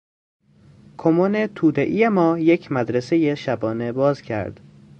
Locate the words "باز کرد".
3.91-4.59